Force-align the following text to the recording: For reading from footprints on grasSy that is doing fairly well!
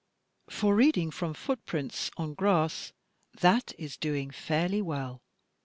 For 0.49 0.73
reading 0.73 1.11
from 1.11 1.35
footprints 1.35 2.09
on 2.17 2.33
grasSy 2.35 2.91
that 3.39 3.73
is 3.77 3.97
doing 3.97 4.31
fairly 4.31 4.81
well! 4.81 5.21